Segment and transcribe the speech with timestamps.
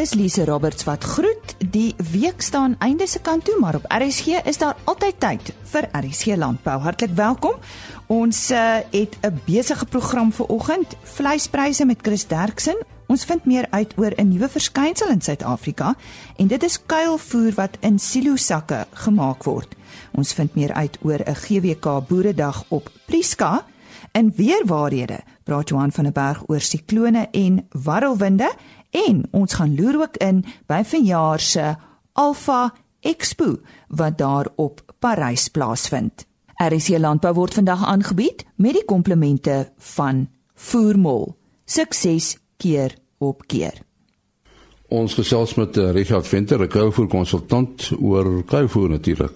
[0.00, 1.54] is Lise Roberts wat groet.
[1.72, 5.88] Die week staan einde se kant toe, maar op RSG is daar altyd tyd vir
[5.92, 6.78] RSG Landbou.
[6.80, 7.58] Hartlik welkom.
[8.06, 10.96] Ons uh, het 'n besige program vir oggend.
[11.02, 12.76] Vleispryse met Chris Derksen.
[13.06, 15.94] Ons vind meer uit oor 'n nuwe verskynsel in Suid-Afrika
[16.36, 19.74] en dit is kuilvoer wat in silo sakke gemaak word.
[20.12, 23.64] Ons vind meer uit oor 'n GWK Boeredag op Priska.
[24.12, 28.50] In weerwaarhede praat Johan van der Berg oor siklone en warrelwinde
[28.90, 31.74] en ons gaan loer ook in by vanjaar se
[32.12, 33.56] Alpha Expo
[33.88, 36.26] wat daar op Parys plaasvind.
[36.60, 41.36] RC Landbou word vandag aangebied met die komplemente van Voermol.
[41.64, 43.80] Sukses keer op keer.
[44.90, 49.32] Ons gesels met uh, Richard Venter, 'n kuilvoer konsultant oor kuilvoer natuurlik.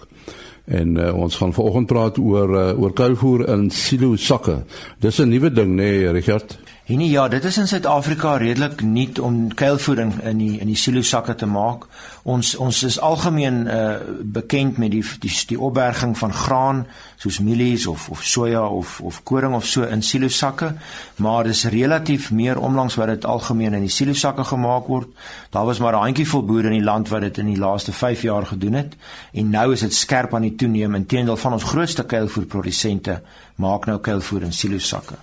[0.64, 4.64] En uh, ons gaan vanoggend praat oor uh, oor kuilvoer in silo sakke.
[4.98, 6.58] Dis 'n nuwe ding nê, nee, Richard?
[6.86, 11.00] Nee, ja, dit is in Suid-Afrika redelik nuut om kuilvoeding in die in die silo
[11.02, 11.86] sakke te maak.
[12.28, 13.94] Ons ons is algemeen uh
[14.36, 16.84] bekend met die die die opberging van graan
[17.16, 20.74] soos mielies of of soja of of koring of so in silo sakke,
[21.16, 25.08] maar dis relatief meer omlangs wat dit algemeen in die silo sakke gemaak word.
[25.50, 28.22] Daar was maar 'n handjievol boere in die land wat dit in die laaste 5
[28.22, 28.96] jaar gedoen het
[29.32, 30.94] en nou is dit skerp aan die toeneem.
[30.94, 33.22] Inteendeel van ons grootste kuilvoerprodusente
[33.56, 35.14] maak nou kuilvoer in silo sakke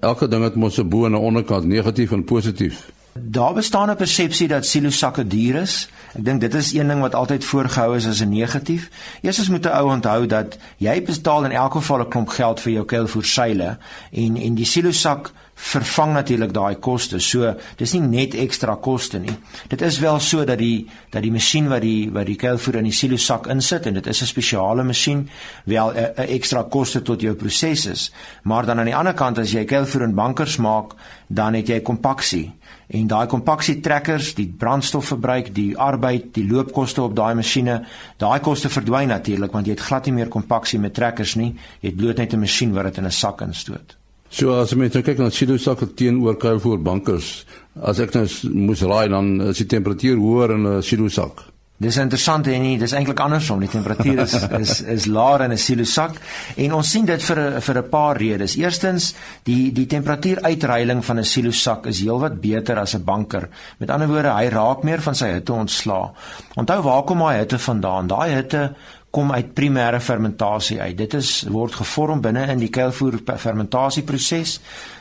[0.00, 2.90] elke ding het mos 'n bo en 'n onderkant, negatief en positief.
[3.12, 5.88] Daar bestaan 'n persepsie dat silosakke duur is.
[6.14, 8.90] Ek dink dit is een ding wat altyd voorgehou is as 'n negatief.
[9.20, 12.72] Eerstens moet 'n ou onthou dat jy betaal in elk geval 'n klomp geld vir
[12.72, 13.78] jou kuilvoerseile
[14.12, 17.20] en en die silosak vervang natuurlik daai koste.
[17.20, 19.34] So dis nie net ekstra koste nie.
[19.68, 22.88] Dit is wel so dat die dat die masjien wat die wat die kuilvoer in
[22.88, 25.28] die silosak insit en dit is 'n spesiale masjien
[25.64, 28.12] wel 'n ekstra koste tot jou proses is.
[28.42, 30.94] Maar dan aan die ander kant as jy kuilvoer in bankers maak,
[31.28, 32.52] dan het jy kompaksie
[32.88, 37.84] en daai kompaksietrekkers, die brandstofverbruik, die arbeid, die loopkoste op daai masjiene,
[38.16, 41.54] daai koste verdwyn natuurlik want jy het glad nie meer kompaksie met trekkers nie.
[41.80, 43.99] Jy het bloot net 'n masjien wat dit in 'n sak instoot.
[44.30, 47.44] So as jy net kyk na silo sakke teenoor kuilvoer bankers,
[47.82, 51.50] as ek nou moes raai dan is die temperatuur hoër in 'n silo sak.
[51.80, 53.62] Dis interessant en nie, dis eintlik andersom.
[53.64, 56.18] Die temperatuur is is is laer in 'n silosak
[56.56, 58.56] en ons sien dit vir vir 'n paar redes.
[58.56, 59.14] Eerstens,
[59.44, 63.48] die die temperatuuruitreiling van 'n silosak is heelwat beter as 'n banker.
[63.78, 66.12] Met ander woorde, hy raak meer van sy hitte ontslaa.
[66.56, 68.06] Onthou waar kom daai hitte vandaan?
[68.06, 68.74] Daai hitte
[69.10, 70.96] kom uit primêre fermentasie uit.
[70.98, 74.60] Dit is word gevorm binne in die kuilvoer fermentasieproses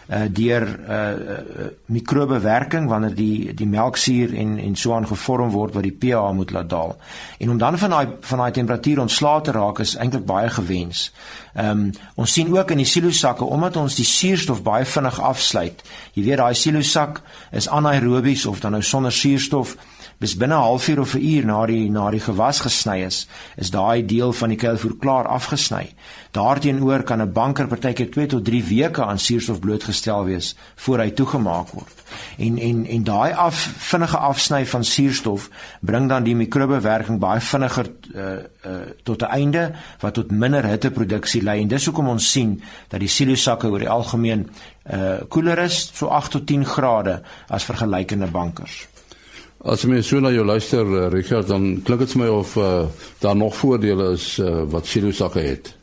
[0.10, 5.78] uh, deur uh, uh, mikrobewerking wanneer die die melksuur en en so aan gevorm word
[5.78, 6.96] wat die pH moet laat daal.
[7.38, 11.12] En om dan van daai van daai temperatuur ontslae te raak is eintlik baie gewens.
[11.54, 15.86] Ehm um, ons sien ook in die silosakke omdat ons die suurstof baie vinnig afsluit.
[16.14, 17.22] Jy weet daai silosak
[17.52, 19.78] is anaerobies of dan nou sonder suurstof
[20.20, 23.72] bis binne 'n halfuur of 'n uur na die na die gewas gesny is, is
[23.72, 25.94] daai deel van die kuilvoer klaar afgesny.
[26.32, 31.12] Daarteenoor kan 'n banker partykeer 2 tot 3 weke aan suurstof blootgestel wees voor hy
[31.12, 32.04] toegemaak word.
[32.38, 37.88] En en en daai af vinnige afsny van suurstof bring dan die mikrobewerking baie vinniger
[38.16, 38.24] uh,
[38.66, 38.72] uh,
[39.04, 43.10] tot 'n einde wat tot minder hitteproduksie lei en dis hoekom ons sien dat die
[43.10, 44.50] silosakke oor die algemeen
[44.92, 48.89] uh koeler is so 8 tot 10 grade as vergelykende bankers.
[49.60, 52.88] As jy so na jou luister uh, Richard dan klink dit vir my of uh,
[53.20, 55.74] daar nog voordele is uh, wat silo sakke het.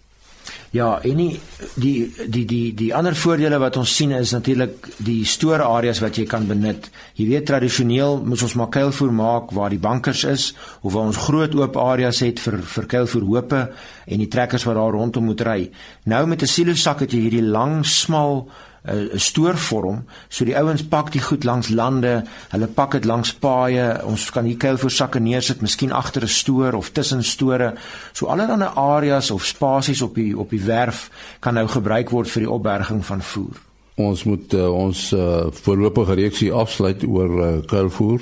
[0.73, 1.39] Ja, en die
[1.77, 6.25] die die die die ander voordele wat ons sien is natuurlik die stoorareas wat jy
[6.29, 6.89] kan benut.
[7.17, 10.51] Jy weet tradisioneel moet ons maar kuilvoer maak waar die bankers is
[10.81, 13.63] of waar ons groot oop areas het vir vir kuilvoerhope
[14.07, 15.61] en die trekkers wat daar rondom moet ry.
[16.05, 18.49] Nou met 'n silo sak het jy hierdie lang smal
[18.87, 20.05] 'n stoorvorm.
[20.29, 24.05] So die ouens pak die goed langs lande, hulle pak dit langs paaie.
[24.05, 27.75] Ons kan hier kuil vir sakke neersit, miskien agter 'n stoor of tussen store.
[28.13, 31.11] So allerlei areas of spasies op die op die werf
[31.41, 33.57] kan nou gebruik word vir die opberging van voer.
[33.97, 38.21] Ons moet uh, ons uh, voorlopige reeksie afsluit oor uh, kuilvoer.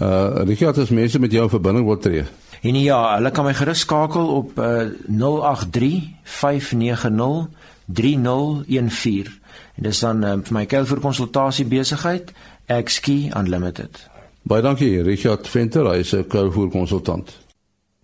[0.00, 2.24] Uh Richard, as mense met jou in verbinding wil tree.
[2.62, 7.48] En ja, hulle kan my gerus skakel op uh, 083 590
[7.92, 9.39] 3014
[9.80, 12.34] En dis dan um, vir my kel vir konsultasie besigheid
[12.68, 13.96] XKey Unlimited.
[14.44, 17.32] Baie dankie Richard Venter, hy is 'n kuilvoer konsultant.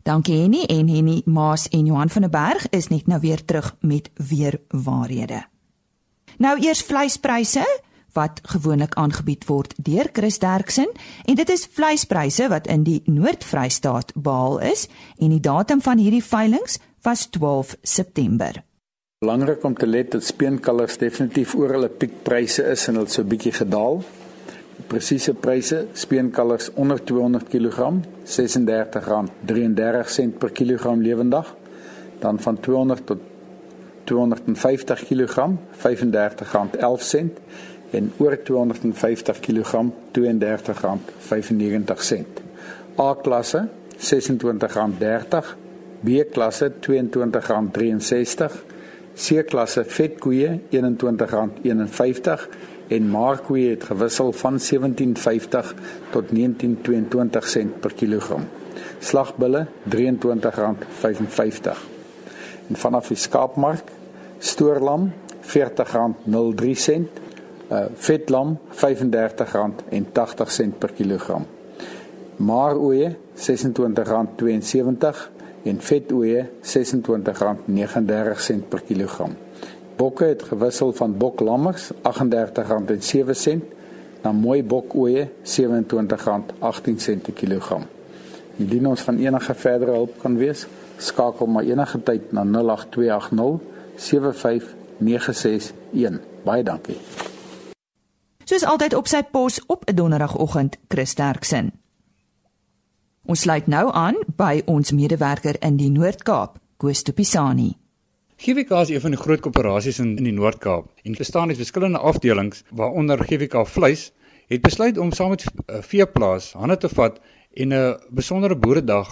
[0.03, 3.77] Dankie Henny en Henny Maas en Johan van der Berg is net nou weer terug
[3.81, 5.45] met weer waarhede.
[6.39, 7.67] Nou eers vleispryse
[8.13, 10.89] wat gewoonlik aangebied word deur Chris Derksen
[11.25, 14.89] en dit is vleispryse wat in die Noord-Vrystaat behaal is
[15.19, 18.66] en die datum van hierdie veilinge was 12 September.
[19.27, 23.29] Belangrik om te let dat speenkalvers definitief oor hulle piekpryse is en hulle so 'n
[23.33, 24.03] bietjie gedaal.
[24.87, 27.93] presiese pryse, speenkalvers onder 200 kg,
[28.25, 31.55] R36.33 per kilogram lewendig.
[32.19, 33.19] Dan van 200 tot
[34.05, 37.31] 250 kg, R35.11
[37.91, 42.27] en oor 250 kg, R32.95.
[42.99, 43.69] A-klasse
[43.99, 45.57] R26.30,
[46.01, 48.76] B-klasse R22.63,
[49.17, 52.41] C-klasse vetkoeie R21.51
[52.89, 54.67] en markkoeie het gewissel van 17.50
[56.13, 56.41] tot 19.22
[57.41, 58.45] sent per kilogram.
[58.99, 61.77] Slagbulle R23.55.
[62.69, 63.91] En vanaf die skaapmark
[64.39, 65.13] stoorlam
[65.47, 67.09] R40.03 sent,
[67.71, 71.47] uh, vetlam R35.80 per kilogram.
[72.37, 75.36] Maaroeie R26.72
[75.67, 76.69] en vetoeie R26.39
[78.69, 79.37] per kilogram.
[79.97, 82.01] Bokke het gewissel van boklammers R38.07
[84.23, 85.33] na mooi bokoeie R27.18
[87.23, 87.83] per kilogram.
[88.57, 90.67] Indien ons van enige verdere hulp kan wees,
[90.97, 93.61] skakel maar enige tyd na 08280
[93.97, 96.21] 75961.
[96.45, 96.97] Baie dankie.
[98.47, 101.86] Soos altyd op sy pos op 'n donderdagoggend, Chris Sterksen.
[103.27, 107.73] Ons sluit nou aan by ons medewerker in die Noord-Kaap, Koos Tupisani.
[108.39, 111.99] GWK is een van die groot koöperasies in in die Noord-Kaap en bestaan uit verskillende
[111.99, 114.05] afdelings waaronder GWK Vleis
[114.47, 117.19] het besluit om saam met eh, veeplaas hande te vat
[117.65, 119.11] en 'n besondere boeredag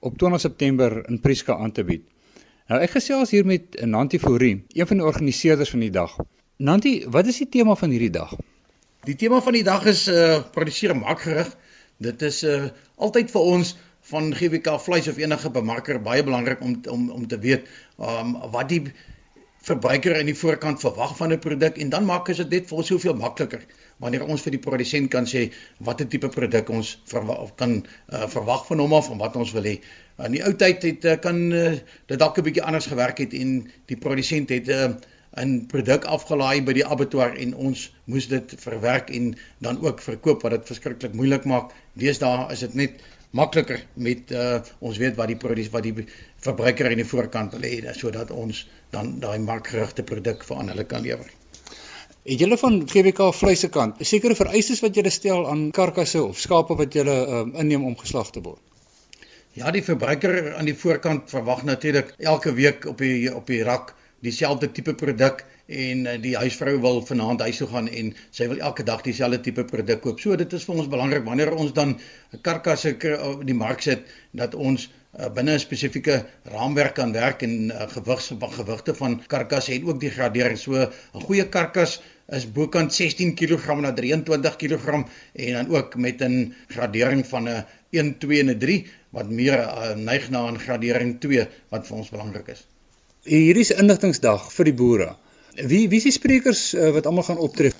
[0.00, 2.02] op 20 September in Prieska aan te bied.
[2.66, 6.16] Nou ek gesels hier met Nanti Fourie, een van die organiseerders van die dag.
[6.56, 8.34] Nanti, wat is die tema van hierdie dag?
[9.04, 11.56] Die tema van die dag is uh produseer makgerig.
[11.98, 13.76] Dit is uh altyd vir ons
[14.10, 17.68] van GWK vleis of enige bemarker baie belangrik om om om te weet
[17.98, 18.82] um wat die
[19.62, 22.86] verbruiker in die voorkant verwag van 'n produk en dan maak dit net vir ons
[22.86, 23.62] soveel makliker
[24.02, 28.66] wanneer ons vir die produsent kan sê watter tipe produk ons verwag kan uh, verwag
[28.66, 29.78] van hom of wat ons wil hê.
[30.18, 33.32] In die ou tyd het uh, kan uh, dit dalk 'n bietjie anders gewerk het
[33.34, 34.90] en die produsent het 'n uh,
[35.40, 39.32] 'n produk afgelaai by die abattoir en ons moes dit verwerk en
[39.64, 41.72] dan ook verkoop wat dit verskriklik moeilik maak.
[41.96, 43.00] Deesdae is dit net
[43.32, 46.06] makliker met uh, ons weet wat die produs wat die
[46.44, 50.84] verbruiker in die voorkant wil hê sodat ons dan daai markgerigte produk vir aan hulle
[50.84, 51.30] kan lewer.
[52.22, 56.76] Het julle van GWK vleise kant sekere vereistes wat julle stel aan karkasse of skape
[56.78, 58.60] wat julle um, inneem om geslag te word?
[59.56, 63.94] Ja, die verbruiker aan die voorkant verwag natuurlik elke week op die op die rak
[64.22, 68.62] dieselfde tipe produk en uh, die huisvrou wil vanaand huis toe gaan en sy wil
[68.62, 70.20] elke dag dieselfde tipe produk koop.
[70.22, 71.96] So dit is vir ons belangrik wanneer ons dan
[72.46, 74.06] karkasse op die mark sit
[74.38, 76.22] dat ons uh, binne 'n spesifieke
[76.54, 80.58] raamwerk kan werk en uh, gewigs gewigte van karkasse en ook die gradering.
[80.58, 82.00] So 'n goeie karkas
[82.32, 87.64] is bokant 16 kg na 23 kg en dan ook met 'n gradering van 'n
[87.90, 91.96] 1 2 en 'n 3 wat meer uh, neig na 'n gradering 2 wat vir
[91.96, 92.71] ons belangrik is.
[93.22, 95.12] Hierdie is inligtingsdag vir die boere.
[95.54, 97.70] Wie wie is die sprekers uh, wat almal gaan optree?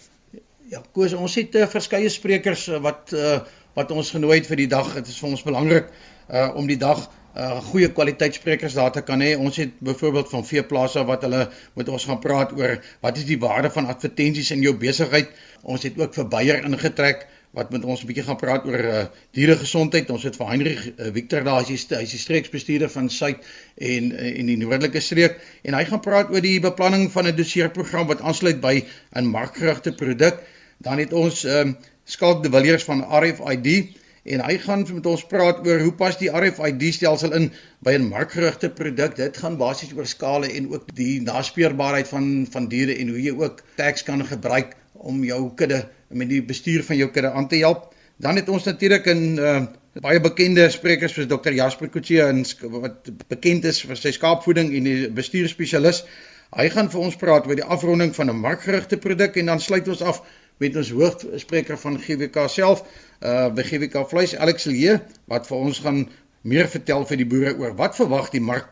[0.70, 3.40] Ja, koes ons het uh, verskeie sprekers uh, wat uh,
[3.74, 4.92] wat ons genooi het vir die dag.
[5.00, 9.24] Dit is vir ons belangrik uh, om die dag uh, goeie kwaliteitsprekers daar te kan
[9.24, 9.32] hê.
[9.34, 13.40] Ons het byvoorbeeld van veeplase wat hulle met ons gaan praat oor wat is die
[13.42, 15.34] waarde van advertensies in jou besigheid.
[15.66, 19.04] Ons het ook vir Beier ingetrek wat met ons 'n bietjie gaan praat oor uh,
[19.36, 20.10] dieregesondheid.
[20.10, 23.44] Ons het vir Heinrich uh, Victor daar, hy is die, streeksbestuurder van Suid
[23.76, 27.36] en uh, en die noordelike streek en hy gaan praat oor die beplanning van 'n
[27.36, 30.40] doseerprogram wat aansluit by 'n markgerigte produk.
[30.78, 35.66] Dan het ons um, Skalk de Villiers van RFID en hy gaan met ons praat
[35.66, 37.50] oor hoe pas die RFID stelsel in
[37.84, 39.16] by 'n markgerigte produk.
[39.16, 43.34] Dit gaan basies oor skale en ook die naspeurbaarheid van van diere en hoe jy
[43.36, 47.56] ook tags kan gebruik om jou kudde met die bestuur van jou kudde aan te
[47.62, 47.94] help.
[48.22, 49.62] Dan het ons natuurlik 'n uh,
[50.00, 52.44] baie bekende sprekers soos Dr Jasper Kutsie en
[52.80, 56.04] wat bekend is vir sy skaapvoeding en die bestuurspesialis.
[56.52, 59.88] Hy gaan vir ons praat oor die afronding van 'n markgerigte produk en dan sluit
[59.88, 60.22] ons af
[60.58, 62.84] met ons hoofspreker van GWK self,
[63.20, 66.08] uh by GWK vleis Alex Lee wat vir ons gaan
[66.42, 68.68] meer vertel vir die boere oor wat verwag die mark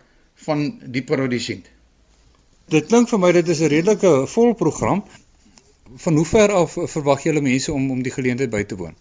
[0.47, 1.68] van die produsent.
[2.70, 5.02] Dit klink vir my dit is 'n redelike vol program
[5.97, 8.97] van hoe ver af verwag julle mense om om die geleentheid by te woon?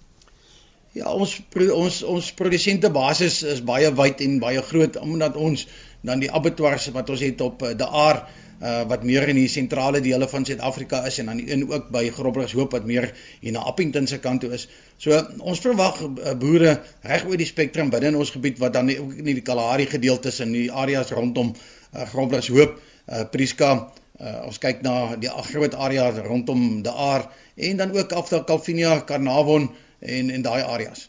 [0.98, 5.68] Ja, ons ons ons produsente basis is baie wyd en baie groot omdat ons
[6.02, 9.50] dan die abattoirs wat ons het op uh, De Aar uh, wat meer in die
[9.52, 13.64] sentrale dele van Suid-Afrika is en dan een ook by Groblershoop wat meer hier na
[13.70, 14.68] Appington se kant toe is.
[14.98, 18.90] So ons verwag uh, boere reg oor die spektrum binne in ons gebied wat dan
[18.90, 23.76] ook in die Kalahari gedeeltes in die areas rondom uh, Groblershoop, uh, Prieska
[24.20, 28.44] Uh, ons kyk na die groot area rondom die Aar en dan ook af na
[28.44, 31.08] Calvinia, Carnarvon en en daai areas.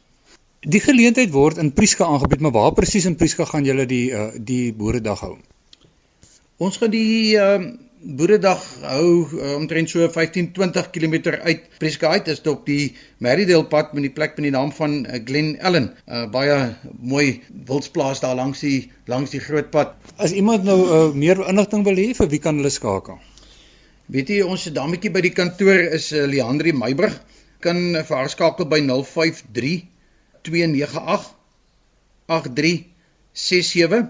[0.60, 4.30] Die geleentheid word in Prieska aangebied, maar waar presies in Prieska gaan julle die uh,
[4.36, 5.36] die boeredag hou?
[6.60, 11.14] Ons gaan die ehm uh, boeredag hou uh, omtrent so 15 20 km
[11.44, 14.72] uit Prieska uit is dit op die Merridale pad met die plek met die naam
[14.72, 15.90] van uh, Glen Ellen.
[16.08, 19.92] Uh, baie mooi wildsplaas daar langs die langs die groot pad.
[20.16, 23.20] As iemand nou uh, meer inligting wil hê, vir wie kan hulle skakel?
[24.10, 27.20] Weet jy ons dametjie by die kantoor is uh, Leandri Meiburg
[27.60, 29.84] kan vir haar skakel by 053
[30.48, 31.28] 298
[32.32, 34.08] 8367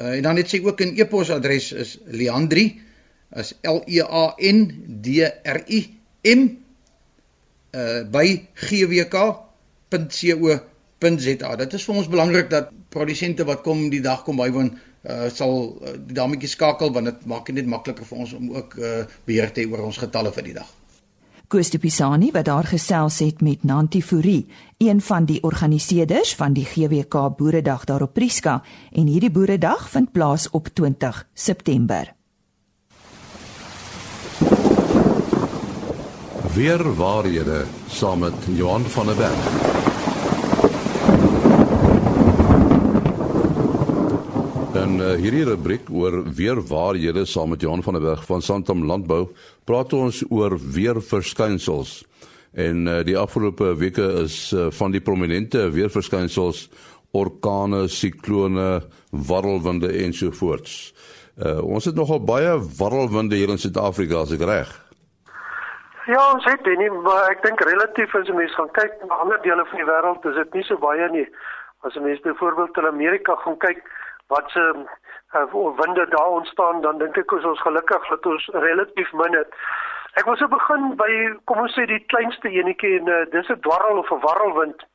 [0.00, 2.85] uh, en dan het sy ook 'n e-posadres is leandri
[3.34, 5.80] is L E A N D R I
[6.22, 6.48] M
[7.74, 9.40] uh by gwk.co.za.
[11.56, 15.76] Dit is vir ons belangrik dat produsente wat kom die dag kom bywoon uh sal
[15.82, 19.04] uh, die dametjie skakel want dit maak dit net makliker vir ons om ook uh
[19.28, 20.70] beheer te hê oor ons getalle vir die dag.
[21.46, 24.48] Koos de Pisani wat daar gesels het met Nanti Fourie,
[24.82, 30.12] een van die organiseerders van die GWK Boeredag daar op Prieska en hierdie Boeredag vind
[30.12, 32.15] plaas op 20 September.
[36.56, 39.42] Weer waarhede saam met Johan van der Berg.
[44.72, 48.86] In uh, hierdie rubriek oor weer waarhede saam met Johan van der Berg van Santam
[48.88, 49.26] Landbou
[49.68, 52.06] praat ons oor weerverskynsels.
[52.52, 56.70] En uh, die afgelope weke is uh, van die prominente weerverskynsels
[57.12, 60.94] orkane, siklone, warrelwinde ensovoorts.
[61.36, 64.85] Uh, ons het nogal baie warrelwinde hier in Suid-Afrika, as ek reg.
[66.06, 69.40] Ja, ons het nie, maar ek dink relatief as jy mens gaan kyk na ander
[69.42, 71.26] dele van die wêreld, is dit nie so baie nie.
[71.82, 73.82] As jy mens byvoorbeeld in Amerika gaan kyk,
[74.30, 74.62] wat se
[75.34, 75.46] uh,
[75.80, 79.58] winde daar ontstaan dan dink ek ons gelukkig dat ons relatief min het.
[80.14, 81.10] Ek wil so begin by
[81.50, 84.86] kom ons sê die kleinste enetjie en uh, dis 'n dwarrel of 'n warrelwind.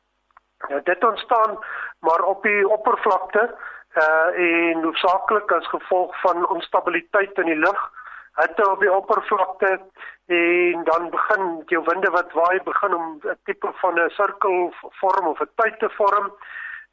[0.68, 1.58] Ja, dit ontstaan
[2.00, 3.50] maar op die oppervlakte
[4.00, 7.80] uh en hoofsaaklik as gevolg van onstabiliteit in die lug.
[8.40, 9.80] Hitte op die oppervlakte
[10.26, 15.26] en dan begin jou winde wat waai begin om 'n tipe van 'n sirkel vorm
[15.26, 16.32] of 'n tyd te vorm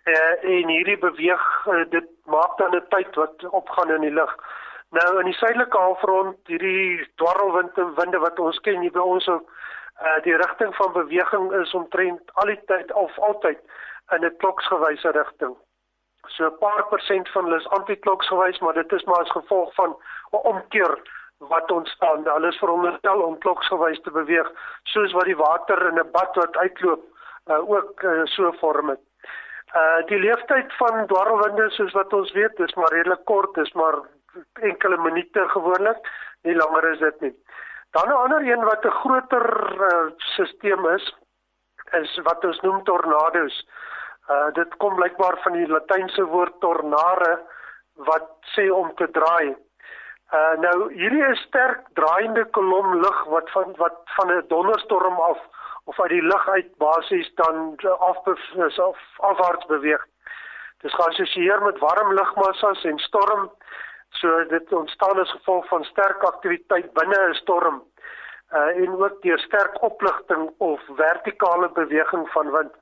[0.03, 4.35] uh, en hierdie beweeg uh, dit maak dan 'n tyd wat opgaan in die lug.
[4.89, 9.51] Nou in die suidelike halfrond hierdie dwarrelwinde winde wat ons ken hier by ons ook
[10.01, 13.59] uh, die rigting van beweging is omtrent al die tyd of altyd
[14.15, 15.55] in 'n kloksgewyse rigting.
[16.27, 19.95] So 'n paar persent van hulle is antikloksgewys, maar dit is maar as gevolg van
[20.31, 20.99] 'n omkeer
[21.39, 22.23] wat ontstaan.
[22.23, 24.51] Hulle is veronderstel om kloksgewys te beweeg,
[24.83, 27.03] soos wat die water in 'n bad wat uitloop
[27.47, 28.99] uh, ook uh, so vorm het.
[29.75, 33.99] Uh die leeftyd van dwarrelwinde soos wat ons weet, is maar redelik kort, is maar
[34.61, 36.09] enkele minute gewoonlik,
[36.41, 37.35] nie langer is dit nie.
[37.91, 39.45] Dan 'n ander een wat 'n groter
[39.91, 41.15] uh, stelsel is,
[41.91, 43.67] is wat ons noem tornado's.
[44.29, 47.39] Uh dit kom blykbaar van die latynse woord tornare
[47.93, 49.55] wat sê om te draai.
[50.29, 55.39] Uh nou hierdie is sterk draaiende kolom lug wat van wat van 'n donderstorm af
[55.83, 60.05] of uit die lug uit basies dan af of afwaarts beweeg.
[60.77, 63.51] Dit geassosieer met warm lugmassas en storm.
[64.09, 67.83] So dit ontstaan as gevolg van sterk aktiwiteit binne 'n storm
[68.53, 72.73] uh, en ook deur sterk opligting of vertikale beweging van wind.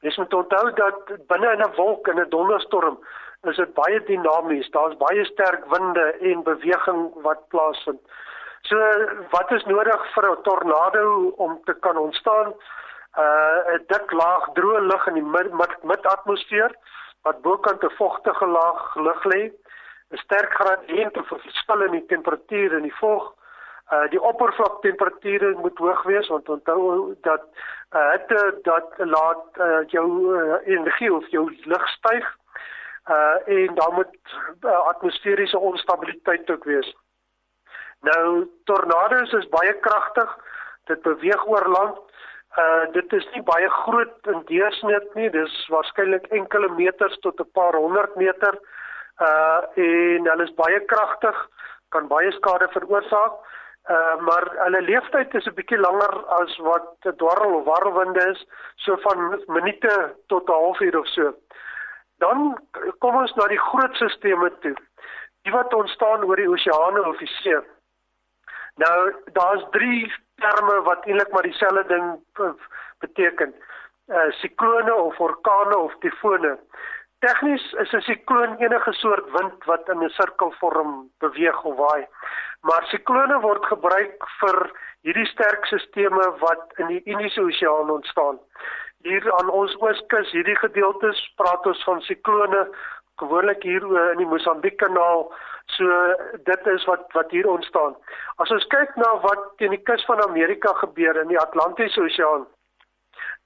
[0.00, 2.98] Mens moet onthou dat binne in 'n wolk in 'n donderstorm
[3.50, 4.70] is dit baie dinamies.
[4.70, 8.00] Daar's baie sterk winde en beweging wat plaasvind.
[8.68, 8.78] So
[9.30, 12.54] wat is nodig vir 'n tornado om te kan ontstaan?
[13.18, 15.30] Uh 'n dik laag droë lug in die
[15.82, 16.78] mid-atmosfeer mid
[17.22, 19.42] wat bokant 'n vogtige laag lug lê.
[20.10, 23.34] 'n Sterk gradiënt of verskil in die temperatuur en die vog.
[23.92, 27.42] Uh die oppervlaktemperature moet hoog wees want onthou dat
[27.92, 32.41] uh hitte dat laat uh, jou uh, energie of jou lug styg.
[33.10, 34.16] Uh en dan moet
[34.60, 36.96] uh, atmosferiese onstabiliteit ook wees.
[38.00, 40.36] Nou tornado's is baie kragtig.
[40.84, 41.98] Dit beweeg oor land.
[42.58, 45.30] Uh dit is nie baie groot in deursnit nie.
[45.30, 48.58] Dis waarskynlik enkele meters tot 'n paar honderd meter.
[49.18, 51.48] Uh en hulle is baie kragtig,
[51.88, 53.32] kan baie skade veroorsaak.
[53.90, 58.46] Uh maar hulle leeftyd is 'n bietjie langer as wat 'n dwarrel of warrelwinde is,
[58.76, 61.34] so van minute tot 'n halfuur of so.
[62.22, 62.52] Dan
[63.02, 64.74] kom ons na die groot sisteme toe.
[65.42, 67.58] Die wat ontstaan oor die oseane of die see.
[68.82, 68.98] Nou
[69.36, 70.12] daar's drie
[70.42, 72.06] terme wat eintlik maar dieselfde ding
[73.04, 73.54] beteken.
[74.06, 76.58] Uh siklone of orkane of tifone.
[77.22, 82.06] Tegnies is 'n sikloon enige soort wind wat in 'n sirkelvorm beweeg of waai.
[82.60, 84.58] Maar siklone word gebruik vir
[85.02, 88.38] hierdie sterk sisteme wat in die Indiese Oseaan ontstaan.
[89.02, 92.66] Hier aan ons ooskus, hierdie gedeeltes, praat ons van siklone
[93.18, 95.24] gewoonlik hier in die Mosambiek-kanaal.
[95.74, 95.96] So
[96.46, 97.96] dit is wat wat hier ontstaan.
[98.42, 102.46] As ons kyk na wat teen die kus van Amerika gebeur in die Atlantiese Oseaan,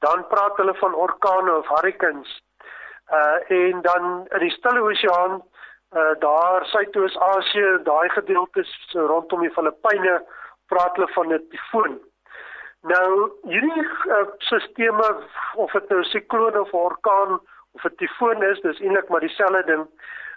[0.04, 2.32] dan praat hulle van orkane of hurricanes.
[3.12, 5.40] Uh en dan in die Stille Oseaan,
[5.96, 10.20] uh daar Suidoos-Asië, daai gedeeltes rondom die Filippyne,
[10.72, 12.00] praat hulle van 'n tifoon.
[12.86, 15.06] Nou hierdie uh, sisteme
[15.54, 17.40] of dit nou 'n sikloon of 'n orkaan
[17.74, 19.86] of 'n tifoon is, dis eintlik maar dieselfde ding.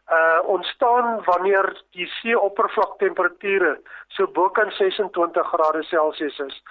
[0.09, 6.63] Uh ontstaan wanneer die seeoppervlaktemperature so bo kan 26 grade Celsius is.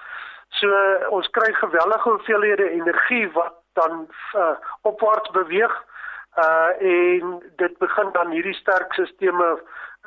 [0.49, 0.69] So
[1.09, 5.85] ons kry gewellige hoeveelhede energie wat dan uh, opwaarts beweeg
[6.39, 9.63] uh en dit begin dan hierdie sterk sisteme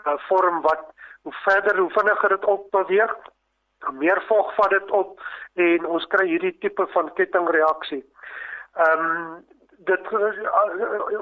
[0.06, 0.84] uh, vorm wat
[1.22, 3.41] hoe verder hoe vinniger dit opbeweeg, hoe
[3.90, 5.22] meer vog vat dit op
[5.54, 8.04] en ons kry hierdie tipe van kettingreaksie.
[8.74, 9.46] Ehm um,
[9.82, 10.08] dit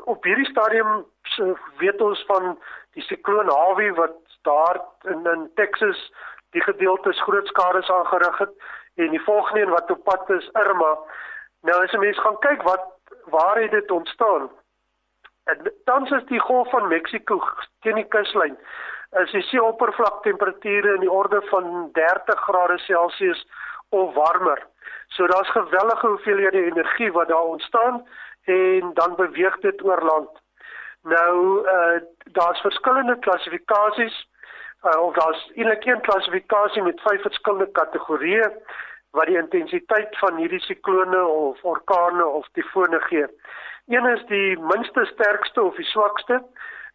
[0.04, 1.06] op hierdie stadium
[1.78, 2.58] weet ons van
[2.98, 6.12] die sikloon Harvey wat daar in in Texas
[6.52, 8.54] die gedeeltes groot skade aangerig het
[8.96, 10.98] en die volgende een wat op pad is Irma.
[11.62, 12.86] Nou as 'n mens gaan kyk wat
[13.26, 14.50] waar het dit ontstaan?
[15.44, 17.44] En tans is die golf van Mexiko
[17.80, 18.58] teen die kuslyn
[19.18, 23.48] is die seeoppervlaktemperature in die orde van 30 grade Celsius
[23.90, 24.68] of warmer.
[25.08, 28.08] So daar's gewellige hoeveelhede energie wat daar ontstaan
[28.44, 30.30] en dan beweeg dit oor land.
[31.02, 32.02] Nou uh
[32.32, 34.28] daar's verskillende klassifikasies
[34.84, 38.52] uh, of daar's eintlik een klassifikasie met vyf verskillende kategorieë
[39.12, 43.26] wat die intensiteit van hierdie siklone of orkane of tifone gee.
[43.88, 46.44] Een is die minste sterkste of die swakste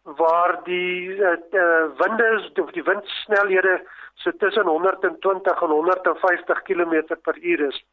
[0.05, 3.81] waar die uh, uh, winde of die windsnelhede
[4.13, 7.85] so tussen 120 en 150 km per uur is.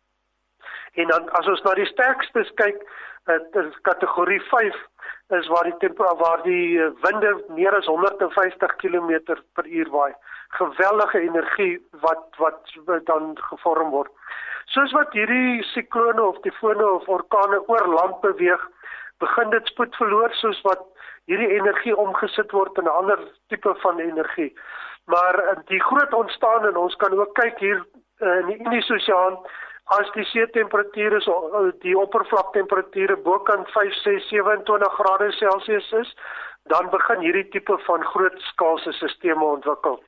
[0.92, 2.84] En dan as ons na die sterkstes kyk,
[3.30, 4.76] dit uh, is kategorie 5
[5.38, 10.12] is waar die tempo waar die winde meer as 150 km per uur waai.
[10.58, 12.76] Geweldige energie wat wat
[13.08, 14.12] dan gevorm word.
[14.66, 18.68] Soos wat hierdie siklone of tifone of orkane oor land beweeg,
[19.24, 20.84] begin dit spoed verloor soos wat
[21.30, 24.52] hierdie energie omgesit word in 'n ander tipe van energie.
[25.06, 27.84] Maar uh, die groot ontstaan en ons kan ook kyk hier
[28.20, 29.38] uh, in die Indiese Oseaan
[29.98, 36.14] as die see temperature so die oppervlaktemperature bokant 5 6 27 grade Celsius is,
[36.70, 39.98] dan begin hierdie tipe van grootskaalse stelsels ontwikkel.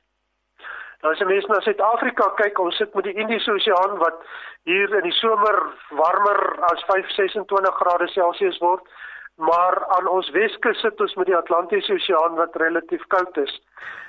[1.05, 4.23] Nou as jy mens na Suid-Afrika kyk, ons sit met die Indiese Oseaan wat
[4.65, 5.59] hier in die somer
[5.99, 6.39] warmer
[6.71, 8.81] as 5 26 grade Celsius word,
[9.37, 13.53] maar aan ons Weskus sit ons met die Atlantiese Oseaan wat relatief koud is.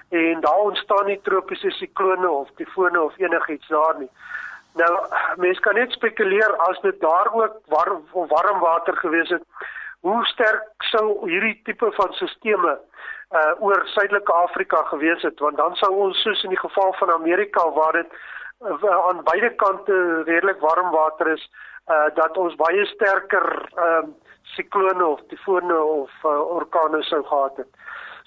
[0.08, 4.08] En daar ontstaan nie tropiese siklone of tifone of enigiets daar nie.
[4.80, 4.90] Nou
[5.44, 9.44] mense kan net spekuleer as dit daar ook warm warm water gewees het,
[10.00, 12.80] hoe sterk sou hierdie tipe van stelsels
[13.34, 17.10] uh oor Suidelike Afrika gewees het want dan sou ons soos in die geval van
[17.10, 18.12] Amerika waar dit
[18.64, 21.50] uh, aan beide kante redelik warm water is,
[21.90, 24.14] uh dat ons baie sterker ehm uh,
[24.54, 27.68] siklone of tifone of uh, orkane sou gehad het.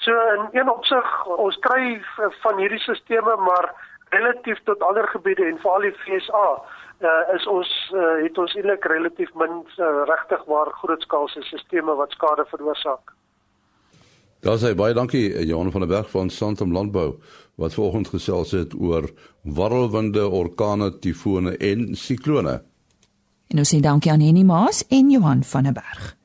[0.04, 2.02] So in een opsig ons kry
[2.42, 3.72] van hierdie stelsels maar
[4.10, 6.46] relatief tot ander gebiede en veral die FSA
[7.00, 12.16] uh, is ons uh, het ons eintlik relatief min uh, regtig waar grootskaalse sisteme wat
[12.18, 13.14] skade veroorsaak.
[14.40, 17.18] Daar sê baie dankie Johan van der Berg van Santam Landbou
[17.60, 19.10] wat vanoggend gesels het oor
[19.44, 22.62] warrelwinde, orkane, tifone en siklone.
[23.52, 26.16] En ons sê dankie aan Henny Maas en Johan van der Berg.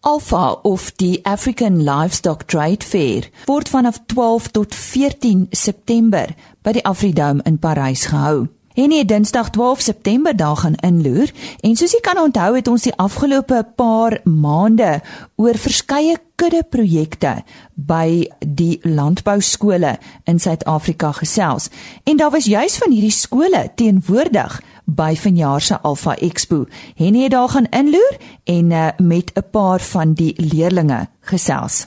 [0.00, 6.30] Alpha of die African Livestock Trade Fair word vanaf 12 tot 14 September
[6.62, 8.46] by die Afridome in Parys gehou.
[8.74, 11.30] En hier Dinsdag 12 September daar gaan inloer
[11.60, 15.00] en soos jy kan onthou het ons die afgelope paar maande
[15.36, 17.40] oor verskeie kudde projekte
[17.74, 19.96] by die landbouskole
[20.30, 21.68] in Suid-Afrika gesels.
[22.04, 26.64] En daar was juis van hierdie skole teenwoordig by vanjaar se Alpha Expo.
[26.96, 31.86] Henny het daar gaan inloer en uh, met 'n paar van die leerdlinge gesels.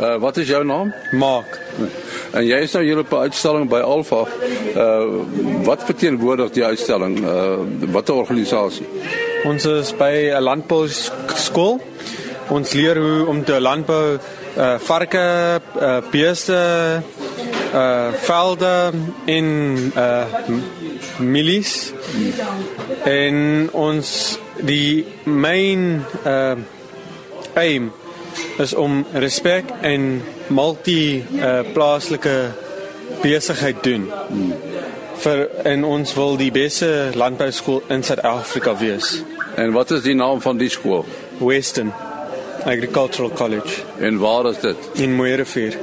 [0.00, 0.92] Uh, wat is jou naam?
[1.12, 1.60] Mark.
[2.34, 4.26] En jy is nou hier op 'n uitstalling by Alpha.
[4.76, 5.22] Uh
[5.64, 7.20] wat verteenwoordig die uitstalling?
[7.22, 7.58] Uh
[7.92, 8.86] watter organisasie?
[9.44, 10.88] Ons is by 'n landbou
[11.34, 11.80] skool.
[12.48, 14.18] Ons leer hoe om te landbou
[14.58, 17.02] uh varke, uh beeste,
[17.74, 18.92] uh velde
[19.24, 20.24] in uh
[21.18, 21.92] milies
[23.04, 26.56] en ons die main uh
[27.54, 27.92] aim
[28.58, 32.50] is om respek en multi uh, plaaslike
[33.22, 34.08] besigheid doen.
[35.24, 39.22] Vir en ons wil die beste landbouskool in Suid-Afrika wees.
[39.56, 41.04] En wat is die naam van die skool?
[41.38, 41.92] Western
[42.64, 44.76] Agricultural College En waar is dit?
[44.94, 45.76] in Mooirivier.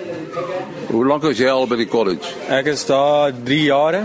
[0.89, 2.27] Hoe lank is jy al by die college?
[2.49, 4.03] Ek is daar 3 jare.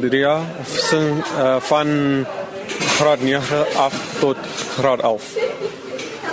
[0.00, 2.26] 3 jaar sin, uh, van
[2.98, 4.36] graad 9 af tot
[4.78, 5.34] graad 11.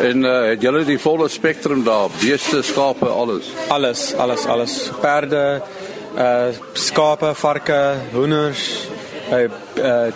[0.02, 2.10] En uh, het julle die volle spektrum daar?
[2.22, 3.50] Beeste, skape, alles.
[3.74, 4.92] Alles, alles, alles.
[5.02, 5.62] Perde,
[6.18, 8.88] uh skape, varke, hoenders,
[9.32, 9.44] uh,
[9.82, 10.14] uh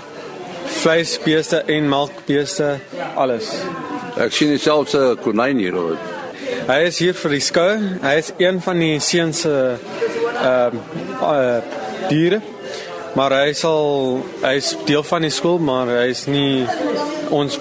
[0.82, 2.80] vleisbeeste en melkbeeste,
[3.16, 3.50] alles.
[4.22, 5.98] Ek sien selfs 'n konyn hier hoor.
[6.68, 7.72] Hy is hier vir die skou.
[8.02, 9.78] Hy is een van die seuns se
[10.42, 10.78] ehm
[11.22, 11.58] uh,
[12.10, 12.42] diere.
[13.16, 16.68] Maar hy sal hy is deel van die skool, maar hy is nie
[17.30, 17.58] ons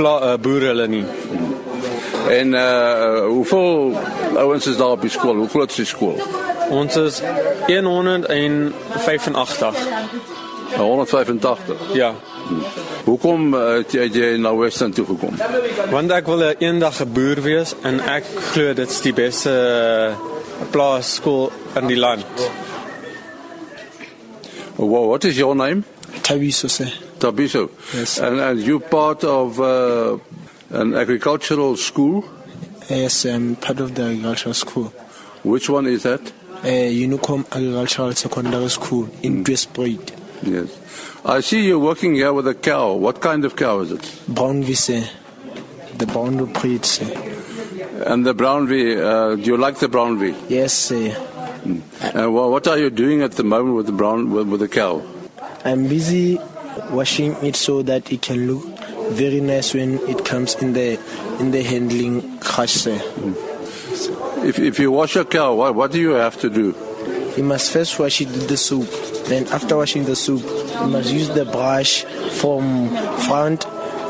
[0.00, 1.04] pla, uh, boere hulle nie.
[2.30, 3.98] En uh hoeveel
[4.36, 5.36] ouens is daar op die skool?
[5.36, 6.20] Hoe groot is die skool?
[6.70, 7.22] Ons is
[7.66, 9.76] 185.
[10.76, 11.66] 185.
[11.92, 12.14] Ja.
[13.04, 15.34] Hoekom uh, het jy, jy na Western toe gekom?
[15.90, 20.14] Want ek wil eendag 'n boer wees en ek glo dit's die beste uh,
[20.70, 22.26] plaasskool in die land.
[24.76, 25.82] Well, what is your name?
[26.22, 27.09] Tabiso sir.
[27.20, 27.68] Tabiso.
[27.94, 28.18] Yes.
[28.18, 30.18] And and you part of uh,
[30.70, 32.24] an agricultural school?
[32.88, 34.92] Yes, I'm part of the agricultural school.
[35.44, 36.20] Which one is that?
[36.62, 40.12] Uh, Unicom Agricultural Secondary School in Dwespoort.
[40.42, 40.68] Yes.
[41.24, 42.92] I see you working here with a cow.
[42.94, 44.20] What kind of cow is it?
[44.28, 45.08] Brown Vise.
[45.96, 47.04] The brown breed, sir.
[48.06, 50.34] And the brown V, uh, do you like the brown V?
[50.48, 51.14] Yes, sir.
[52.14, 54.68] And wha- what are you doing at the moment with the brown with, with the
[54.68, 55.02] cow?
[55.64, 56.38] I'm busy
[56.90, 58.64] washing it so that it can look
[59.10, 60.98] very nice when it comes in the
[61.40, 62.86] in the handling crush.
[62.86, 66.74] If if you wash a cow, what what do you have to do?
[67.36, 68.86] You must first wash it with the soap.
[69.26, 72.04] Then after washing the soap, you must use the brush
[72.40, 72.88] from
[73.26, 73.62] front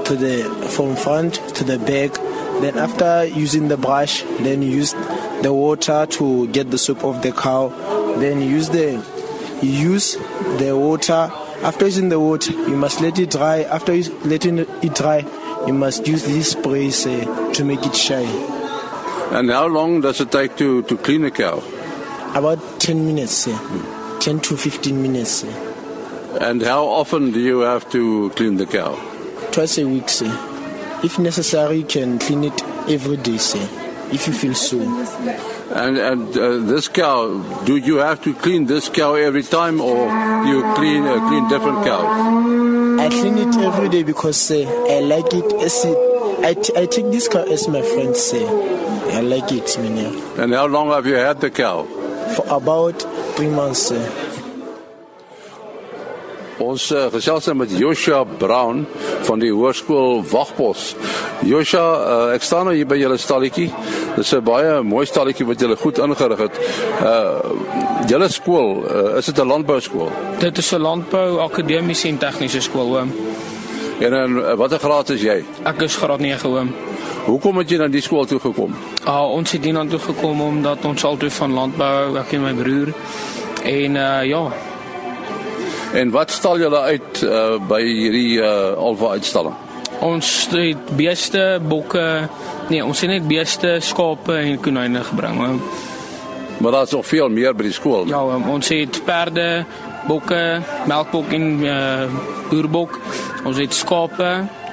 [0.06, 2.14] to the from front to the back.
[2.60, 4.92] Then after using the brush, then use
[5.42, 7.68] the water to get the soap off the cow.
[8.18, 9.02] Then use the
[9.62, 10.16] use
[10.58, 11.30] the water.
[11.62, 13.62] After using the water, you must let it dry.
[13.62, 13.92] After
[14.24, 15.24] letting it dry,
[15.66, 18.26] you must use this spray uh, to make it shine.
[19.32, 21.62] And how long does it take to to clean a cow?
[22.34, 25.44] About 10 minutes, uh, 10 to 15 minutes.
[25.44, 26.38] Uh.
[26.40, 28.94] And how often do you have to clean the cow?
[29.52, 30.30] twice a week, sir.
[31.02, 33.68] If necessary, you can clean it every day, sir.
[34.12, 34.78] If you feel so.
[35.72, 39.96] And and uh, this cow, do you have to clean this cow every time, or
[40.44, 43.00] you clean uh, clean different cows?
[43.00, 45.96] I clean it every day because sir, I like it as it.
[46.42, 48.44] I, t- I take this cow as my friend, say.
[49.16, 50.14] I like it, man.
[50.38, 51.84] And how long have you had the cow?
[52.34, 53.02] For about
[53.36, 54.29] three months, sir.
[56.60, 58.82] Ons uh, gesels nou met Joshua Brown
[59.24, 60.90] van die Hoërskool Wagpos.
[61.48, 63.70] Joshua, uh, ek staan nou hier by julle stalletjie.
[64.18, 66.60] Dis 'n baie mooi stalletjie wat julle goed ingerig het.
[67.00, 67.40] Uh
[68.10, 70.12] julle skool, uh, is dit 'n landbouskool?
[70.38, 73.12] Dit is 'n landbou akademiese en tegniese skool oom.
[74.00, 75.44] En uh, watter graad is jy?
[75.64, 76.74] Ek is graad 9 oom.
[77.24, 78.74] Hoekom het jy na die skool toe gekom?
[79.06, 82.92] Uh, ons het hiernatoe gekom omdat ons altyd van landbou hou, ek en my broer.
[83.64, 84.52] En uh ja,
[85.94, 89.56] En wat stal julle uit uh, by hierdie uh, Alva uitstalling?
[90.00, 92.04] ons het beeste, bokke,
[92.70, 95.60] nee, ons het net beeste, skape en konyne gebring.
[96.60, 98.08] Maar daar's nog veel meer by die skool.
[98.08, 99.64] Ja, oom, ons het perde,
[100.08, 102.18] bokke, melkbok en uh
[102.50, 102.96] boerbok.
[103.46, 104.30] Ons het skape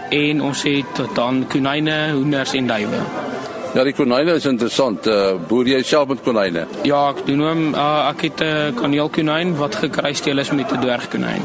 [0.10, 3.02] en ons het dan konyne, hoenders en duwe.
[3.76, 5.08] Ja, die konyne is interessant.
[5.08, 6.66] Uh, boer jy self met konyne?
[6.88, 10.82] Ja, ek doen hom uh, ek het 'n uh, kaneelkonyn wat gekruisteel is met 'n
[10.82, 11.44] dwergkonyn.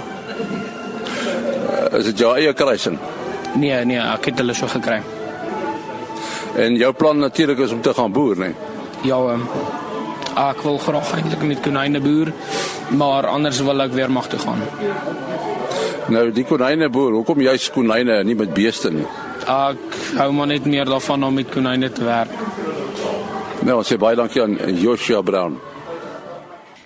[1.73, 2.99] Uh, is dit jou eie kruising?
[3.55, 5.03] Nee, nee, ek het hulle so gekry.
[6.57, 8.55] En jou plan natuurlik is om te gaan boer, nee.
[9.03, 9.49] Ja, um,
[10.37, 12.33] ek wil graag eintlik met konyne boer,
[12.91, 14.61] maar anders wil ek weer mag toe gaan.
[16.09, 19.07] Nou die konyne boer, hoekom jy's konyne en nie met beeste nie?
[19.43, 22.31] Ek hou maar net meer daarvan om met konyne te werk.
[23.63, 25.59] Nou, ons sê baie dankie aan Joshua Brown.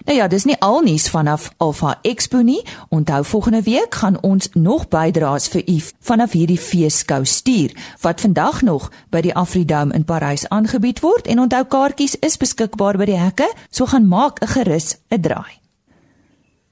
[0.07, 2.61] Nou ja, dis nie al nuus vanaf Alpha Expo nie.
[2.89, 8.63] Onthou volgende week gaan ons nog bydraes vir u vanaf hierdie feesskou stuur wat vandag
[8.63, 13.19] nog by die Afridome in Parys aangebied word en onthou kaartjies is beskikbaar by die
[13.19, 15.66] hekke, so gaan maak 'n gerus 'n draai.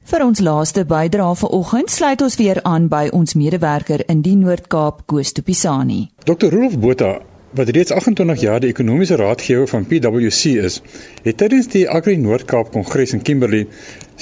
[0.05, 4.99] Vir ons laaste bydrae vanoggend sluit ons weer aan by ons medewerker in die Noord-Kaap,
[5.09, 6.11] Koos Tupisani.
[6.29, 6.51] Dr.
[6.53, 7.13] Rolf Botha
[7.57, 10.77] wat reeds 28 jaar die ekonomiese raadgewer van PwC is,
[11.25, 13.63] het tydens die Agri Noord-Kaap Kongres in Kimberley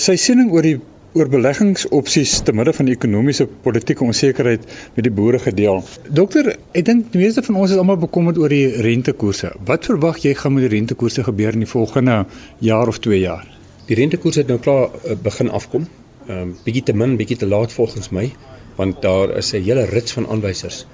[0.04, 0.76] sy siening oor die
[1.18, 5.82] oor beleggingsopsies te midde van die ekonomiese politieke onsekerheid met die boere gedeel.
[6.20, 9.50] Dokter, ek dink die meeste van ons is almal bekommerd oor die rentekoerse.
[9.66, 12.20] Wat verwag jy gaan met die rentekoerse gebeur in die volgende
[12.62, 13.50] jaar of 2 jaar?
[13.86, 15.88] Die rentekoers het nou klaar uh, begin afkom.
[16.26, 18.28] Ehm um, bietjie te min, bietjie te laat volgens my,
[18.76, 20.86] want daar is 'n hele rits van aanwysers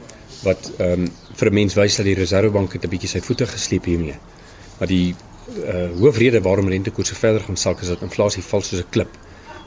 [0.42, 3.46] wat ehm um, vir 'n mens wys dat die Reserwebank het 'n bietjie sy voete
[3.46, 4.18] gesleep hiermee.
[4.78, 5.14] Maar die
[5.56, 9.18] uh, hoofrede waarom rentekoerse verder gaan sak is dat inflasie val soos 'n klip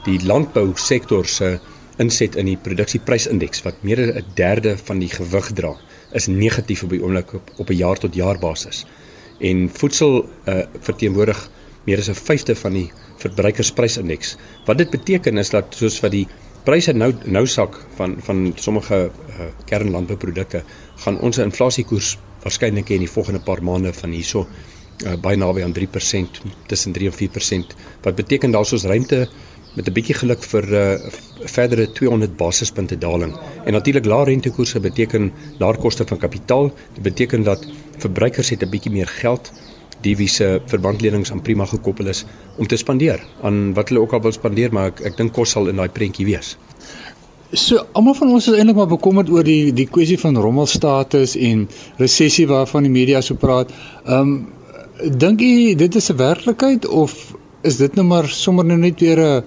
[0.04, 1.58] die landbousektor se
[2.02, 5.76] inset in die produksieprysindex wat meer as 'n derde van die gewig dra,
[6.12, 8.86] is negatief op die oomblik op, op 'n jaar tot jaar basis.
[9.40, 11.50] En voedsel uh, verteenwoordig
[11.84, 12.90] meer as 'n vyfde van die
[13.24, 14.36] verbruikersprysindeks.
[14.66, 16.26] Wat dit beteken is dat soos wat die
[16.66, 20.62] pryse nou nou sak van van sommige uh, kernlandbouprodukte,
[21.04, 25.74] gaan ons inflasiekoers waarskynlik in die volgende paar maande van hierso uh, baie naby aan
[25.78, 27.74] 3% tussen 3 en 4%
[28.06, 29.26] wat beteken daar's ons ruimte
[29.74, 33.32] met 'n bietjie geluk vir 'n uh, verdere 200 basispunte daling.
[33.64, 36.72] En natuurlik lae rentekoerse beteken laer koste van kapitaal.
[36.94, 37.66] Dit beteken dat
[37.98, 39.52] verbruikers het 'n bietjie meer geld
[40.02, 42.24] die wie se verbandlenings aan prima gekoppel is
[42.58, 45.54] om te spandeer aan wat hulle ook al wil spandeer, maar ek ek dink kos
[45.56, 46.56] sal in daai prentjie wees.
[47.52, 51.66] So almal van ons is eintlik maar bekommerd oor die die kwessie van rommelstatus en
[52.00, 53.72] resessie waarvan die media so praat.
[54.06, 54.34] Ehm um,
[55.02, 57.12] dink jy dit is 'n werklikheid of
[57.62, 59.42] is dit nou maar sommer nou net weer 'n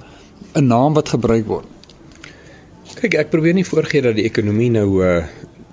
[0.56, 1.66] 'n naam wat gebruik word.
[2.96, 5.24] Kyk, ek probeer nie voorgee dat die ekonomie nou uh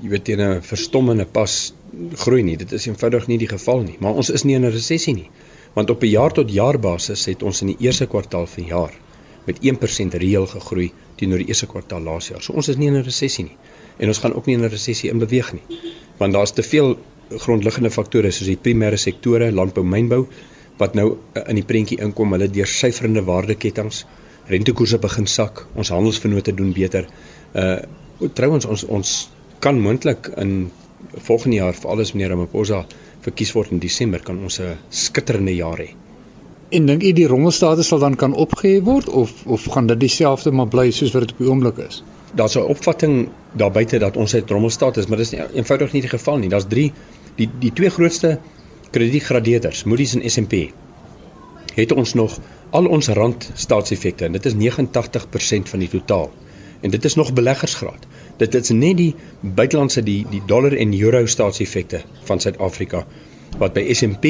[0.03, 1.73] jy weet teen 'n verstommende pas
[2.25, 2.57] groei nie.
[2.57, 5.31] Dit is eenvoudig nie die geval nie, maar ons is nie in 'n resessie nie.
[5.75, 8.71] Want op 'n jaar tot jaar basis het ons in die eerste kwartaal van die
[8.71, 8.95] jaar
[9.47, 12.43] met 1% reël gegroei teenoor die eerste kwartaal laas jaar.
[12.43, 13.57] So ons is nie in 'n resessie nie.
[13.99, 15.63] En ons gaan ook nie in 'n resessie in beweeg nie.
[16.19, 16.99] Want daar's te veel
[17.31, 20.27] grondliggende faktore soos die primêre sektore, landbou, mynbou
[20.79, 22.33] wat nou uh, in die prentjie inkom.
[22.33, 24.05] Hulle deur syferende waardeketTINGS
[24.47, 27.07] rentekoerse begin sak, ons handelsvennote doen beter.
[27.55, 27.81] Uh
[28.35, 30.71] trouens ons ons kan moontlik in
[31.27, 32.85] volgende jaar vir alles meneer Ramaphosa
[33.25, 35.91] verkies word in Desember kan ons 'n skitterende jaar hê.
[36.71, 40.51] En dink u die rommelstatus sal dan kan opgehef word of of gaan dit dieselfde
[40.51, 42.03] maar bly soos wat dit op die oomblik is?
[42.35, 46.11] Daar's 'n opvatting daar buite dat ons het rommelstatus, maar dis nie eenvoudig nie die
[46.11, 46.49] geval nie.
[46.49, 46.93] Daar's 3
[47.37, 48.39] die die twee grootste
[48.91, 50.73] kredietgradeerders, Moody's en S&P
[51.75, 52.39] het ons nog
[52.71, 56.31] al ons rand staatseffekte en dit is 89% van die totaal.
[56.83, 58.07] En dit is nog beleggersgraad.
[58.43, 63.07] Dit is net die buitelandse die die dollar en euro staatseffekte van Suid-Afrika
[63.59, 64.25] wat by S&P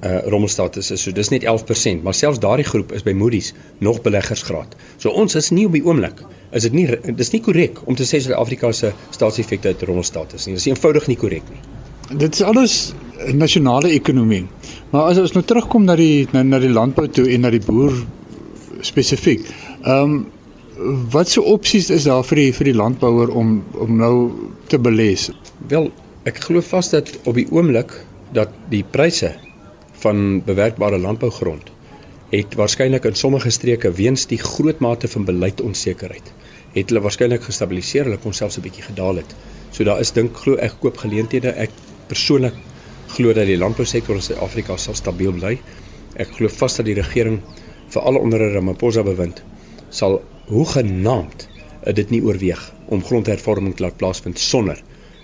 [0.00, 1.02] uh rommelstatus is.
[1.02, 4.76] So dis net 11%, maar selfs daardie groep is by Moody's nog beleggersgraad.
[4.96, 6.22] So ons is nie op die oomblik
[6.56, 10.56] is dit nie dis nie korrek om te sê Suid-Afrika se staatseffekte het rommelstatus nie.
[10.58, 11.62] Dis eenvoudig nie korrek nie.
[12.18, 12.76] Dit is alles
[13.36, 14.46] nasionale ekonomie.
[14.90, 17.62] Maar as ons nou terugkom na die na, na die landbou toe en na die
[17.64, 17.94] boer
[18.86, 19.46] spesifiek.
[19.84, 20.20] Ehm um,
[21.12, 24.14] wat se opsies is daar vir die vir die landbouer om om nou
[24.72, 25.10] te belê?
[25.68, 25.90] Wel,
[26.24, 27.92] ek glo vas dat op die oomblik
[28.32, 29.34] dat die pryse
[30.04, 31.70] van bewerkbare landbougrond
[32.30, 36.32] het waarskynlik in sommige streke weens die groot mate van beleidsonsekerheid
[36.74, 39.34] het hulle waarskynlik gestabiliseer, hulle kon selfs 'n bietjie gedaal het.
[39.72, 41.50] So daar is dink glo ek koop geleenthede.
[41.50, 41.70] Ek
[42.06, 42.54] persoonlik
[43.08, 45.58] glo dat die landbousektor in Suid-Afrika sal stabiel bly.
[46.14, 47.40] Ek glo vas dat die regering
[47.88, 49.42] vir alle onder Ramaphosa bewind
[49.90, 51.48] sal hoe genaamd
[51.94, 54.80] dit nie oorweeg om grondhervorming te laat plaasvind sonder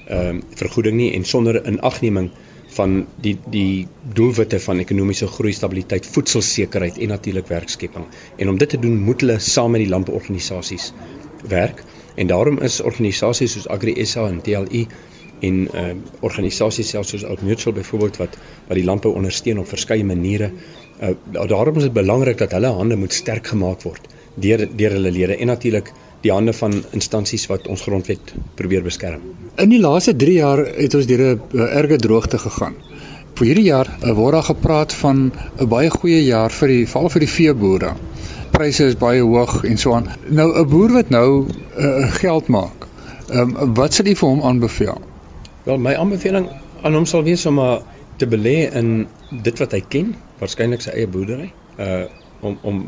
[0.06, 2.28] ehm uh, vergoeding nie en sonder inagneming
[2.76, 3.86] van die die
[4.18, 8.06] doelwitte van ekonomiese groei, stabiliteit, voedselsekerheid en natuurlik werkskepping.
[8.36, 10.92] En om dit te doen, moet hulle saam met die landbouorganisasies
[11.48, 11.82] werk
[12.14, 14.86] en daarom is organisasies soos Agri SA en TLI
[15.40, 15.86] en uh
[16.20, 20.52] organisasies selfs soos Oud Mutual byvoorbeeld wat wat die landbou ondersteun op verskeie maniere.
[21.02, 25.12] Uh daarom is dit belangrik dat hulle hande moet sterk gemaak word deur deur hulle
[25.12, 25.92] lede en natuurlik
[26.24, 29.22] die hande van instansies wat ons grondwet probeer beskerm.
[29.62, 32.74] In die laaste 3 jaar het ons deur 'n erge droogte gegaan.
[33.36, 37.08] Vir hierdie jaar uh, word daar gepraat van 'n baie goeie jaar vir die val
[37.08, 37.94] vir die veeboere.
[38.50, 40.08] Pryse is baie hoog en so aan.
[40.28, 41.46] Nou 'n boer wat nou
[41.78, 42.86] uh, geld maak.
[43.30, 45.00] Um, wat sal u vir hom aanbeveel?
[45.64, 46.48] Wel my aanbeveling
[46.82, 47.80] aan hom sal wees om maar
[48.16, 51.52] te belê in dit wat hy ken, waarskynlik sy eie boerdery.
[51.78, 52.06] Uh
[52.46, 52.82] om om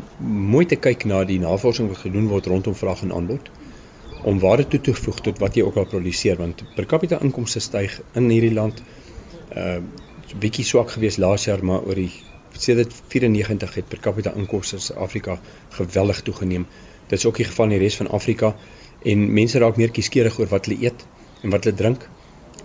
[0.55, 3.51] mooi te kyk na die navorsing wat gedoen word rondom vraag en aanbod
[4.31, 7.61] om waarde toe te voeg tot wat jy ook al produseer want per capita inkomste
[7.63, 8.83] styg in hierdie land
[9.55, 9.79] uh
[10.41, 12.11] bietjie swak gewees laas jaar maar oor die
[12.65, 15.39] sedert 94 het per capita inkomste in Suid-Afrika
[15.77, 16.67] geweldig toegeneem.
[17.07, 18.55] Dit is ook die geval in die res van Afrika
[19.01, 21.05] en mense raak meer kieskeurig oor wat hulle eet
[21.41, 22.05] en wat hulle drink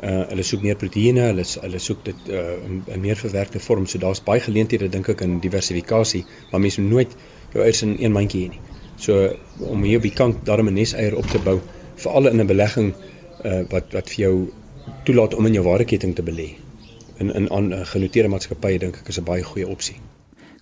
[0.04, 3.86] Uh hulle soek meer proteïene, hulle hulle soek dit uh in, in meer verwerkte vorm.
[3.86, 7.14] So daar's baie geleenthede dink ek in diversifikasie, maar mense moet nooit
[7.54, 8.60] jou eiers in een mandjie hê nie.
[9.00, 9.30] So
[9.70, 11.60] om hier op die kant daarmee 'n neseier op te bou,
[11.96, 12.92] veral in 'n belegging
[13.44, 14.34] uh wat wat vir jou
[15.04, 16.48] toelaat om in jou waardeketting te belê.
[17.16, 19.96] In in aan uh, genoteerde maatskappye dink ek is 'n baie goeie opsie.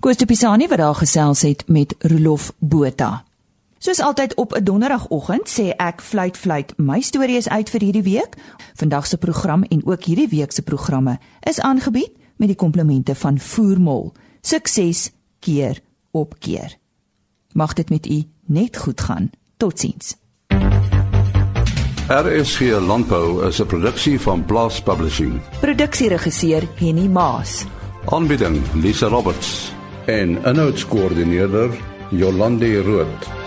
[0.00, 3.24] Koos de Pisani wat daar gesels het met Rolof Botha.
[3.82, 8.02] Soos altyd op 'n donderdagoggend sê ek fluit fluit my storie is uit vir hierdie
[8.02, 8.36] week.
[8.74, 13.38] Vandag se program en ook hierdie week se programme is aangebied met die komplimente van
[13.38, 14.12] Voermol.
[14.40, 16.78] Sukses keer op keer.
[17.52, 19.30] Mag dit met u net goed gaan.
[19.56, 20.16] Totsiens.
[22.08, 25.40] RSG Landbou is 'n produksie van Blast Publishing.
[25.60, 27.64] Produksieregisseur Henny Maas.
[28.04, 29.72] Aanbieding Lisa Roberts
[30.04, 31.70] en 'n notas koördineerder
[32.10, 33.41] Jolande Rooi.